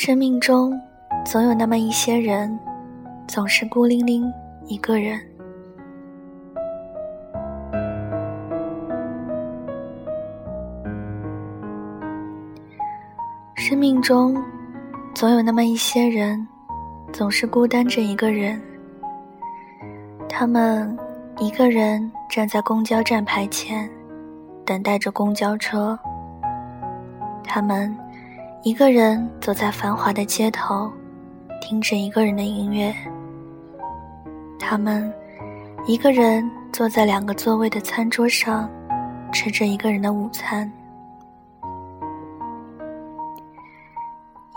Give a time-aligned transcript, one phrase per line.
[0.00, 0.80] 生命中
[1.26, 2.56] 总有那么一些人，
[3.26, 4.32] 总是孤零零
[4.68, 5.20] 一个人。
[13.56, 14.40] 生命中
[15.16, 16.46] 总有那么一些人，
[17.12, 18.62] 总是孤单着一个人。
[20.28, 20.96] 他们
[21.40, 23.90] 一个人站在公交站牌前，
[24.64, 25.98] 等待着公交车。
[27.42, 27.92] 他们。
[28.64, 30.90] 一个人走在繁华的街头，
[31.60, 32.92] 听着一个人的音乐。
[34.58, 35.12] 他们
[35.86, 38.68] 一个人坐在两个座位的餐桌上，
[39.32, 40.70] 吃着一个人的午餐。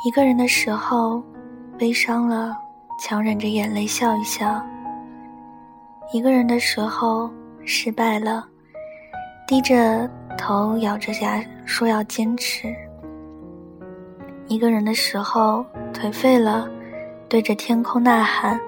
[0.03, 1.23] 一个人的时候，
[1.77, 2.57] 悲伤了，
[2.99, 4.63] 强忍着眼泪笑一笑；
[6.11, 7.29] 一个人的时候，
[7.65, 8.43] 失败了，
[9.47, 10.09] 低着
[10.39, 12.75] 头咬着牙说要坚持。
[14.51, 16.69] 一个人的时候颓废了，
[17.29, 18.59] 对着天空呐喊，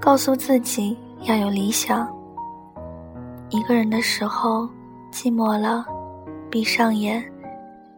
[0.00, 2.10] 告诉自己要有理想。
[3.50, 4.66] 一个人的时候
[5.12, 5.84] 寂寞了，
[6.50, 7.22] 闭上眼，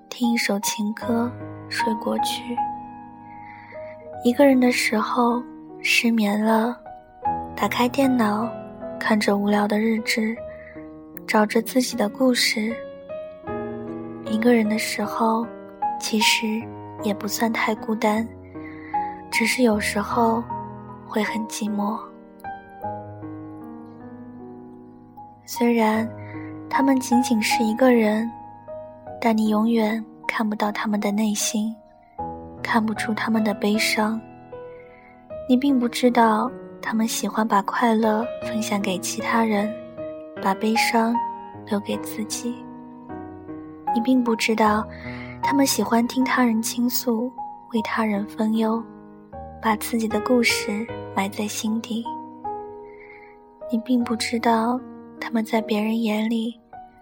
[0.08, 1.30] 听一首情歌
[1.68, 2.42] 睡过去。
[4.24, 5.40] 一个人的时候
[5.80, 6.76] 失眠了，
[7.54, 8.50] 打开电脑，
[8.98, 10.36] 看着无聊的日志，
[11.28, 12.74] 找着自己的故事。
[14.24, 15.46] 一个人的时候，
[16.00, 16.60] 其实。
[17.02, 18.26] 也不算太孤单，
[19.30, 20.42] 只是有时候
[21.06, 21.98] 会很寂寞。
[25.44, 26.08] 虽然
[26.68, 28.30] 他们仅仅是一个人，
[29.20, 31.74] 但你永远看不到他们的内心，
[32.62, 34.20] 看不出他们的悲伤。
[35.48, 39.72] 你并不知道他们喜欢把快乐分享给其他人，
[40.42, 41.14] 把悲伤
[41.66, 42.54] 留给自己。
[43.94, 44.86] 你并不知道。
[45.42, 47.32] 他们喜欢听他人倾诉，
[47.72, 48.82] 为他人分忧，
[49.60, 52.04] 把自己的故事埋在心底。
[53.70, 54.80] 你并不知道，
[55.20, 56.58] 他们在别人眼里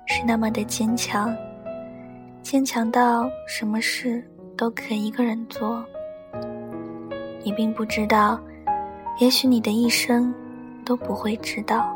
[0.06, 1.34] 是那么的坚强，
[2.42, 4.22] 坚强到什么事
[4.56, 5.84] 都可以一个人做。
[7.44, 8.38] 你并不知道，
[9.18, 10.34] 也许你的一生
[10.84, 11.94] 都不会知道。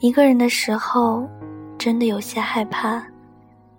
[0.00, 1.28] 一个人的时候，
[1.78, 3.04] 真的有些害怕。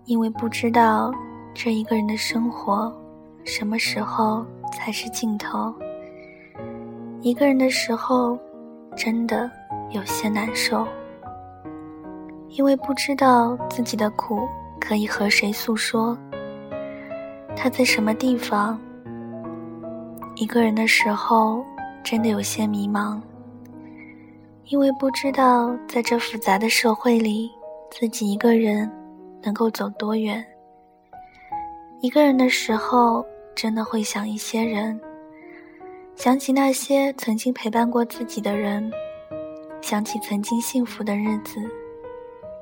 [0.05, 1.13] 因为不知道
[1.53, 2.93] 这一个人的生活
[3.45, 5.73] 什么时候才是尽头。
[7.21, 8.37] 一个人的时候，
[8.97, 9.49] 真的
[9.91, 10.85] 有些难受。
[12.49, 14.47] 因为不知道自己的苦
[14.79, 16.17] 可以和谁诉说。
[17.55, 18.77] 他在什么地方？
[20.35, 21.63] 一个人的时候，
[22.03, 23.21] 真的有些迷茫。
[24.65, 27.49] 因为不知道在这复杂的社会里，
[27.89, 28.91] 自己一个人。
[29.43, 30.43] 能够走多远？
[32.01, 34.99] 一个人的时候，真的会想一些人，
[36.15, 38.91] 想起那些曾经陪伴过自己的人，
[39.81, 41.59] 想起曾经幸福的日子，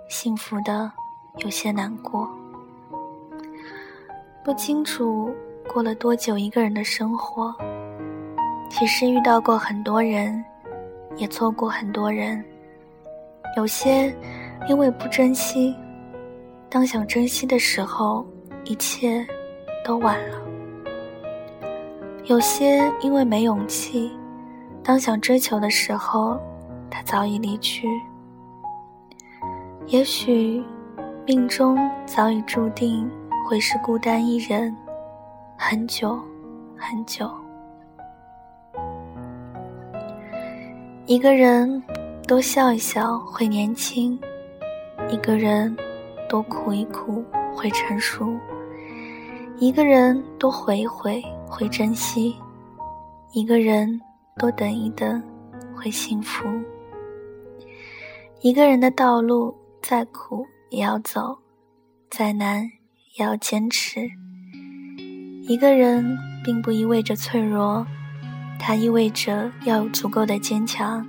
[0.10, 0.92] 幸福的
[1.38, 2.30] 有些难过。
[4.44, 5.32] 不清楚
[5.72, 7.56] 过了多久一个人的生活，
[8.70, 10.44] 其实遇到过很多人，
[11.16, 12.44] 也错过很多人，
[13.56, 14.16] 有些
[14.68, 15.76] 因为不珍惜。
[16.72, 18.26] 当想珍惜的时候，
[18.64, 19.28] 一切
[19.84, 20.42] 都晚了。
[22.28, 24.10] 有些因为没勇气，
[24.82, 26.40] 当想追求的时候，
[26.90, 27.90] 他早已离去。
[29.88, 30.64] 也许
[31.26, 33.12] 命中早已注定
[33.46, 34.74] 会是孤单一人，
[35.58, 36.18] 很久
[36.78, 37.30] 很久。
[41.06, 41.84] 一个人
[42.26, 44.18] 多笑一笑会年轻，
[45.10, 45.76] 一个人。
[46.32, 47.22] 多苦一苦
[47.54, 48.40] 会成熟，
[49.58, 52.34] 一个人多回一回会珍惜，
[53.34, 54.00] 一个人
[54.38, 55.22] 多等一等
[55.76, 56.48] 会幸福。
[58.40, 61.38] 一个人的道路再苦也要走，
[62.10, 62.64] 再难
[63.18, 64.10] 也要坚持。
[65.44, 67.86] 一个人并不意味着脆弱，
[68.58, 71.06] 它意味着要有足够的坚强，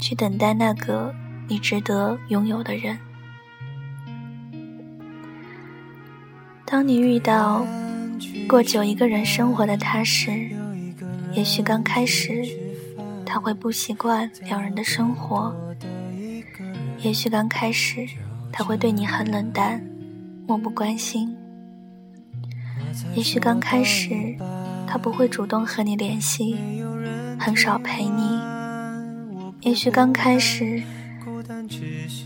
[0.00, 1.14] 去等待那个
[1.48, 2.98] 你值得拥有的人。
[6.66, 7.64] 当你遇到
[8.48, 10.30] 过久一个人生活的他时，
[11.32, 12.42] 也许刚开始
[13.24, 15.54] 他会不习惯两人的生活，
[16.98, 18.06] 也许刚开始
[18.50, 19.80] 他会对你很冷淡，
[20.46, 21.36] 漠不关心，
[23.14, 24.34] 也许刚开始
[24.86, 26.56] 他不会主动和你联系，
[27.38, 28.40] 很少陪你，
[29.60, 30.82] 也许刚开始，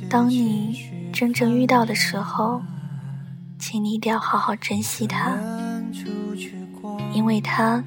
[0.08, 2.62] 当你真正遇到的时候。
[3.58, 5.36] 请你一定要好好珍惜他。
[7.12, 7.82] 因为他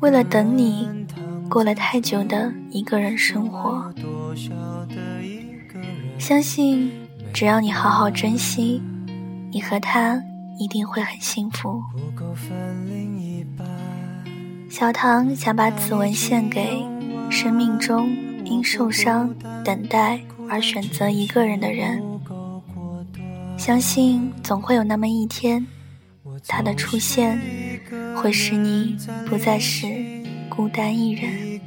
[0.00, 0.88] 为了等你，
[1.48, 3.92] 过了太久的一个人生活。
[6.18, 6.92] 相信
[7.32, 8.82] 只要你好好珍惜，
[9.50, 10.22] 你和他
[10.58, 11.82] 一定会很幸福。
[14.68, 16.84] 小唐想把此文献给
[17.30, 18.14] 生命中
[18.44, 22.13] 因受伤、等待而选择一个人的人。
[23.56, 25.66] 相信总会有那么一天，
[26.46, 27.40] 他的出现
[28.16, 28.96] 会使你
[29.26, 29.86] 不再是
[30.48, 31.60] 孤单一人。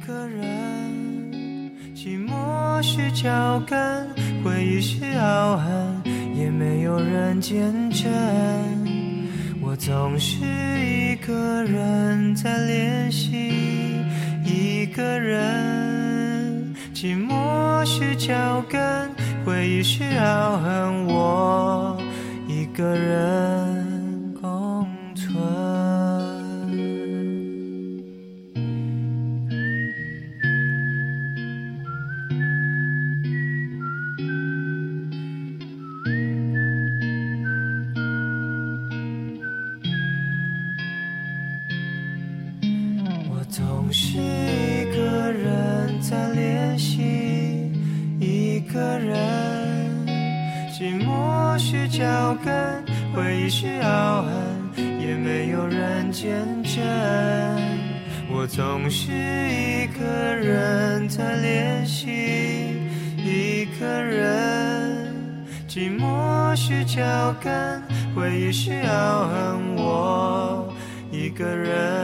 [1.94, 4.06] 寂寞是脚跟，
[4.44, 6.02] 回忆是傲痕，
[6.34, 7.60] 也没有人见
[7.90, 8.08] 证。
[9.60, 10.36] 我总是
[10.80, 13.50] 一个人在练习，
[14.44, 16.74] 一个人。
[16.94, 19.10] 寂寞是脚跟，
[19.48, 21.96] 回忆需要和，我
[22.46, 25.42] 一个人共存。
[43.30, 46.98] 我总是一个人在练习，
[48.72, 50.06] 个人。
[50.70, 54.30] 寂寞是脚跟，回忆是凹痕，
[55.00, 56.30] 也没有人见
[56.62, 56.82] 证。
[58.30, 62.06] 我总是一个人在练习，
[63.16, 65.12] 一个人。
[65.66, 67.82] 寂寞是脚跟，
[68.14, 70.72] 回忆是凹痕，我
[71.10, 71.97] 一个人。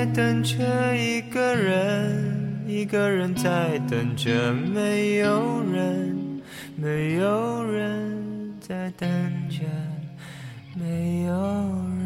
[0.00, 6.40] 在等着一个人，一个人在等着没有人，
[6.74, 9.06] 没有人在等
[9.50, 9.58] 着
[10.74, 11.99] 没有人。